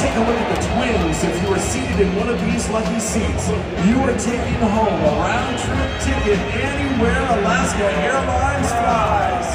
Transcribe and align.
take 0.00 0.16
a 0.16 0.24
look 0.24 0.40
at 0.40 0.48
the 0.56 0.60
twins. 0.72 1.22
If 1.22 1.36
you 1.42 1.48
are 1.52 1.60
seated 1.60 2.00
in 2.00 2.16
one 2.16 2.28
of 2.30 2.40
these 2.40 2.64
lucky 2.70 2.98
seats, 2.98 3.52
you 3.84 4.00
are 4.00 4.16
taking 4.16 4.60
home 4.64 4.96
a 4.96 5.12
round-trip 5.20 5.90
ticket 6.00 6.40
anywhere 6.56 7.20
Alaska 7.36 7.84
Airlines 8.08 8.70
flies. 8.80 9.48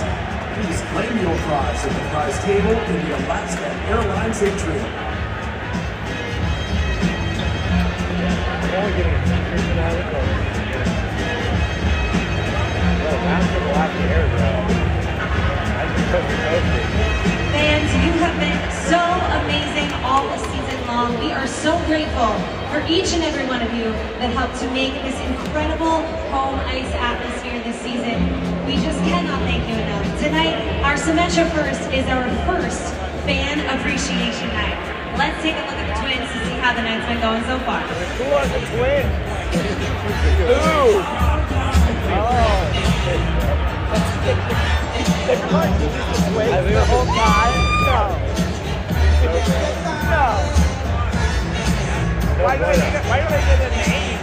Please 0.53 0.81
claim 0.93 1.17
your 1.17 1.35
prize 1.49 1.81
at 1.85 1.93
the 1.97 2.05
prize 2.13 2.37
table 2.45 2.77
in 2.77 2.93
the 2.93 3.17
Alaska 3.25 3.65
Airlines 3.89 4.41
atrium. 4.43 4.85
only 8.75 8.91
getting 8.97 9.13
a 9.13 9.23
t-shirt 9.23 9.75
We 21.05 21.29
are 21.29 21.45
so 21.45 21.77
grateful 21.85 22.33
for 22.73 22.81
each 22.89 23.13
and 23.13 23.21
every 23.21 23.45
one 23.45 23.61
of 23.61 23.71
you 23.77 23.93
that 24.17 24.33
helped 24.33 24.57
to 24.57 24.65
make 24.73 24.89
this 25.05 25.13
incredible 25.21 26.01
home 26.33 26.57
ice 26.65 26.89
atmosphere 26.97 27.61
this 27.61 27.77
season. 27.77 28.25
We 28.65 28.81
just 28.81 28.97
cannot 29.05 29.37
thank 29.45 29.69
you 29.69 29.77
enough. 29.77 30.01
Tonight, 30.17 30.57
our 30.81 30.97
Symetra 30.97 31.45
First 31.53 31.93
is 31.93 32.09
our 32.09 32.25
first 32.49 32.89
fan 33.21 33.61
appreciation 33.69 34.49
night. 34.49 34.81
Let's 35.13 35.37
take 35.45 35.53
a 35.53 35.61
look 35.69 35.77
at 35.77 35.93
the 35.93 36.01
twins 36.01 36.25
to 36.25 36.41
see 36.41 36.57
how 36.57 36.73
the 36.73 36.81
night's 36.81 37.05
been 37.05 37.21
going 37.21 37.45
so 37.45 37.61
far. 37.69 37.85
Who 37.85 38.25
are 38.33 38.49
the 38.49 38.65
twins? 38.73 39.05
Ooh. 40.57 41.05
Oh. 42.17 42.65
They 46.33 46.73
the 46.73 46.81
whole 46.89 47.05
time. 47.13 47.53
No. 47.85 48.09
No. 50.09 50.64
Why 52.43 52.57
do 52.57 52.65
they 52.65 52.75
get 52.75 52.93
a, 52.95 53.69
name? 53.69 54.19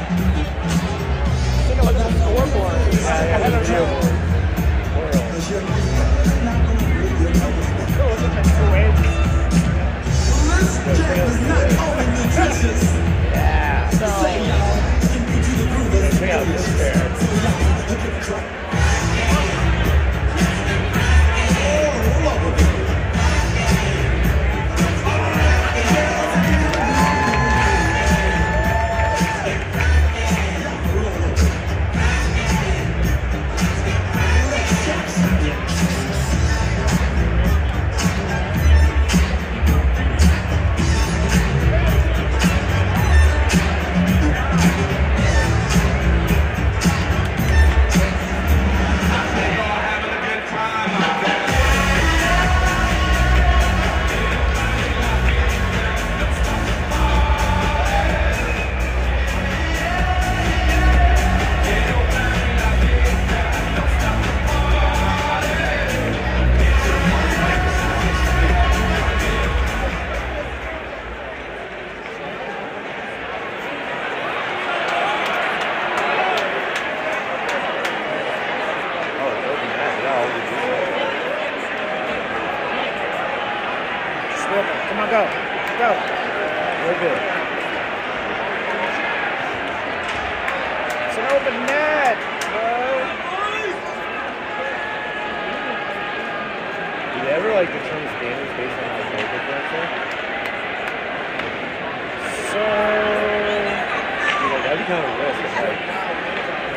Take 1.66 1.78
a 1.78 1.84
look 1.84 1.96
at 1.96 2.12
the 2.12 2.18
scoreboard. 2.20 2.76
I 3.08 3.50
don't 3.50 4.11
Slip. 84.62 84.78
Come 84.88 84.98
on, 85.02 85.10
go. 85.10 85.22
Go. 85.82 85.90
Rip 86.86 87.02
it. 87.02 87.18
It's 91.02 91.18
an 91.18 91.26
open 91.34 91.56
net, 91.66 92.14
bro. 92.46 92.70
Do 97.10 97.18
they 97.26 97.32
ever 97.34 97.50
like 97.58 97.70
determine 97.74 98.06
standards 98.22 98.54
based 98.54 98.78
on 98.78 98.86
like 98.86 99.06
goal 99.10 99.26
differential? 99.34 99.82
So, 102.54 102.62
You 104.42 104.46
know, 104.46 104.60
that'd 104.62 104.78
be 104.78 104.86
kind 104.86 105.02
of 105.02 105.10
a 105.10 105.18
risk. 105.26 105.42
If, 105.42 105.54
like, 105.58 105.80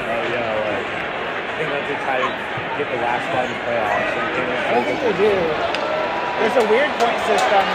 oh 0.10 0.24
yeah, 0.34 0.58
like 0.66 0.90
I 0.90 1.58
think 1.58 1.70
that 1.70 1.86
they 1.86 1.98
try 2.02 2.18
to 2.18 2.30
get 2.82 2.88
the 2.90 2.98
last 2.98 3.30
spot 3.30 3.46
in 3.46 3.54
the 3.54 3.62
playoffs. 3.62 4.10
And 4.42 4.50
I 4.66 4.74
don't 4.74 4.86
think 4.86 5.00
they 5.06 5.14
do. 5.22 5.85
There's 6.40 6.58
a 6.58 6.68
weird 6.70 6.92
point 7.00 7.20
system 7.26 7.66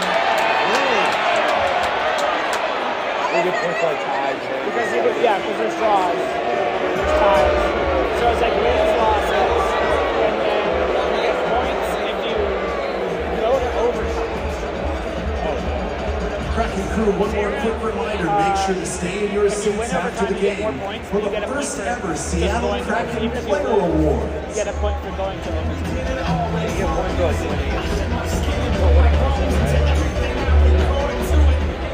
They 3.31 3.41
get 3.47 3.55
points 3.63 3.81
like 3.81 3.99
ties. 4.05 4.41
because 4.65 4.89
you 4.93 5.01
get, 5.01 5.15
yeah, 5.23 5.37
because 5.39 5.57
there's 5.57 5.77
draws, 5.79 6.15
there's 6.19 7.13
ties. 7.17 8.19
So 8.19 8.23
it's 8.31 8.41
like 8.43 8.55
wins, 8.59 8.91
losses, 8.99 9.20
crew, 17.03 17.13
one 17.19 17.33
more 17.33 17.51
quick 17.61 17.83
reminder, 17.83 18.25
make 18.25 18.57
sure 18.65 18.75
to 18.75 18.85
stay 18.85 19.27
in 19.27 19.33
your 19.33 19.45
If 19.45 19.65
you 19.65 19.71
win 19.73 19.89
seats 19.89 19.93
after 19.93 20.25
the 20.27 20.35
you 20.35 20.41
get 20.41 20.59
more 20.59 20.71
game 20.71 21.03
for 21.05 21.21
the 21.21 21.29
point 21.29 21.45
first 21.45 21.79
ever 21.79 22.15
Seattle 22.15 22.69
going 22.69 22.83
Kraken 22.85 23.23
even 23.23 23.37
if 23.37 23.43
you 23.43 23.49
Player 23.49 23.69
lose, 23.69 23.83
Awards. 23.83 24.47
You 24.49 24.55
get 24.55 24.67
a 24.67 24.73
point 24.79 24.97
for 25.01 25.11
going 25.17 25.41
to 25.41 25.49
overtime. 25.49 25.89
You 25.91 26.03
get 26.05 26.17
points 26.21 27.15
for. 27.41 27.53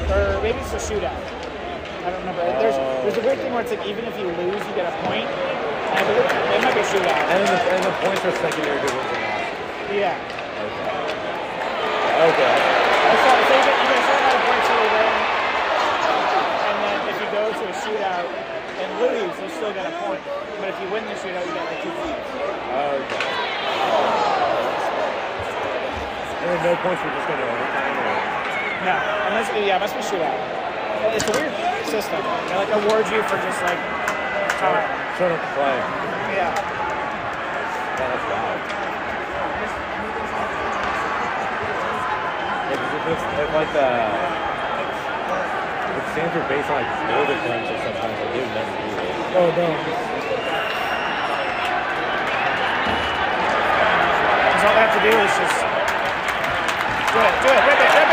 Or 0.08 0.42
maybe 0.42 0.60
it's 0.60 0.74
a 0.74 0.82
shootout. 0.82 1.22
I 2.04 2.10
don't 2.10 2.20
remember. 2.24 2.44
There's 2.60 2.78
there's 3.04 3.18
a 3.18 3.22
weird 3.22 3.40
thing 3.40 3.52
where 3.54 3.62
it's 3.62 3.72
like 3.72 3.86
even 3.88 4.06
if 4.06 4.18
you 4.18 4.28
lose, 4.28 4.64
you 4.68 4.74
get 4.76 4.88
a 4.88 4.96
point. 5.08 5.28
And 5.28 6.00
I 6.00 6.04
believe 6.04 6.24
it 6.24 6.62
might 6.64 6.74
be 6.74 6.80
a 6.80 6.88
shootout. 6.88 7.20
And 7.32 7.48
the, 7.48 7.56
and 7.68 7.84
the 7.84 7.92
points 8.04 8.24
are 8.24 8.36
secondary 8.44 8.80
to 8.80 8.90
wins. 8.96 9.08
Yeah. 9.92 10.16
Okay. 10.58 10.98
Okay. 12.18 12.88
That's 13.08 13.24
all. 13.24 13.40
So 13.48 13.54
you 13.56 13.64
get, 13.64 13.76
you 13.78 13.88
get 13.88 13.98
a 13.98 14.06
certain 14.08 14.20
amount 14.20 14.36
of 14.36 14.44
points 14.48 14.68
till 14.68 14.80
you 14.84 14.90
win. 14.90 15.14
And 16.68 16.78
then 16.84 17.00
if 17.08 17.16
you 17.22 17.27
go 17.38 17.54
to 17.54 17.66
a 17.70 17.74
shootout 17.86 18.26
and 18.82 18.90
lose, 18.98 19.30
you 19.38 19.50
still 19.54 19.70
get 19.74 19.86
a 19.86 19.94
point. 20.02 20.22
But 20.58 20.74
if 20.74 20.78
you 20.82 20.90
win 20.90 21.06
the 21.06 21.14
shootout, 21.22 21.46
you 21.46 21.54
get 21.54 21.66
like 21.70 21.82
two 21.86 21.94
points. 21.94 22.30
Okay. 22.74 23.22
And 26.42 26.48
then 26.50 26.60
no 26.66 26.74
points 26.82 27.02
for 27.02 27.10
just 27.14 27.28
going 27.30 27.38
to 27.42 27.46
overtime 27.46 27.94
or 27.94 28.18
No, 28.90 28.96
unless 29.30 29.48
yeah, 29.54 29.78
it 29.78 29.82
must 29.86 29.94
be 29.94 30.02
shootout. 30.02 30.34
It's 31.14 31.26
a 31.30 31.34
weird 31.38 31.54
system. 31.86 32.22
They 32.50 32.56
like 32.58 32.74
award 32.74 33.06
you 33.14 33.22
for 33.30 33.38
just 33.38 33.62
like 33.62 33.78
time. 34.58 34.82
showing 35.22 35.38
up 35.38 35.46
play. 35.54 35.78
Yeah. 36.34 36.54
That's 38.02 38.26
wild. 38.34 38.62
Yeah, 42.66 42.78
'cause 42.82 42.94
if 42.98 43.04
it's 43.14 43.26
if 43.42 43.50
like 43.54 43.72
the 43.78 43.90
are 46.20 46.50
based 46.50 46.70
on 46.70 46.82
like 46.82 46.90
score 46.98 47.26
differential 47.30 47.78
sometimes 47.78 48.18
like 48.18 48.34
they 48.34 48.42
never 48.42 48.74
do 48.74 48.90
it. 48.98 49.14
Oh 49.38 49.54
no. 49.54 49.70
Because 54.50 54.64
all 54.66 54.74
they 54.74 54.82
have 54.82 54.98
to 54.98 55.04
do 55.06 55.14
is 55.14 55.34
just 55.38 55.58
do 57.14 57.20
it, 57.22 57.34
do 57.42 57.50
it, 57.54 57.62
rip 57.70 57.78
it, 57.78 57.90
rip 57.94 58.02
it, 58.02 58.07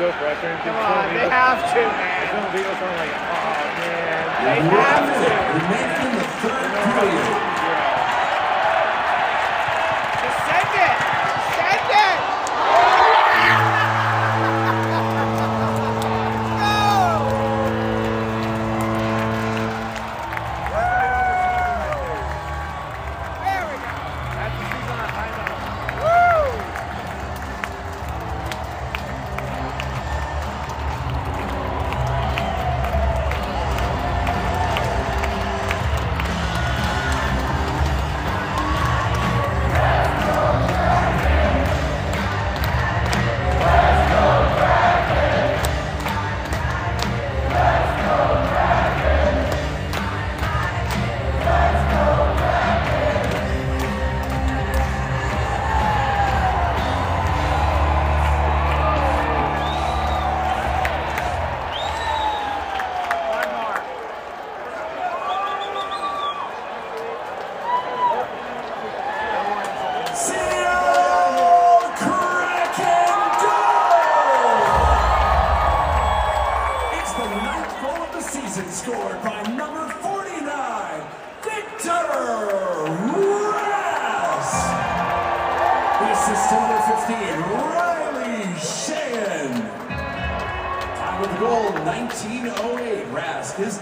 soap 0.00 0.16
right. 0.22 0.40
Come 0.40 0.76
on, 0.76 1.12
they 1.12 1.28
have 1.28 1.60
to, 1.74 1.82
man. 1.84 2.24
Some 2.32 2.48
people 2.56 2.72
are 2.72 2.96
like, 2.96 3.12
oh, 3.12 3.52
man. 3.76 4.24
They 4.48 4.60
have 4.64 5.04
to. 5.12 5.28
The. 7.44 7.59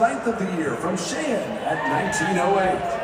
ninth 0.01 0.27
of 0.29 0.39
the 0.39 0.57
year 0.57 0.77
from 0.77 0.95
Sheahan 0.97 1.43
at 1.67 1.79
1908. 2.15 2.98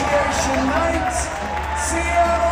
Appreciation 0.00 0.66
Night. 0.66 1.12
See. 1.76 2.49